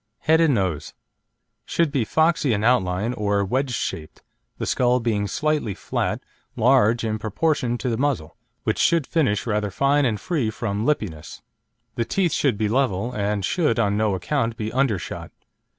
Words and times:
HEAD 0.21 0.41
AND 0.41 0.55
NOSE 0.55 0.95
Should 1.63 1.91
be 1.91 2.03
foxy 2.03 2.53
in 2.53 2.63
outline 2.63 3.13
or 3.13 3.45
wedge 3.45 3.69
shaped, 3.75 4.23
the 4.57 4.65
skull 4.65 4.99
being 4.99 5.27
slightly 5.27 5.75
flat, 5.75 6.23
large 6.55 7.03
in 7.03 7.19
proportion 7.19 7.77
to 7.77 7.87
the 7.87 7.99
muzzle, 7.99 8.35
which 8.63 8.79
should 8.79 9.05
finish 9.05 9.45
rather 9.45 9.69
fine 9.69 10.05
and 10.05 10.19
free 10.19 10.49
from 10.49 10.87
lippiness. 10.87 11.43
The 11.93 12.05
teeth 12.05 12.31
should 12.33 12.57
be 12.57 12.67
level, 12.67 13.13
and 13.13 13.45
should 13.45 13.77
on 13.77 13.95
no 13.95 14.15
account 14.15 14.57
be 14.57 14.73
undershot. 14.73 15.29